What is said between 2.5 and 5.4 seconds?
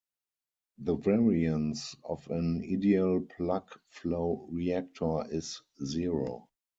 ideal plug-flow reactor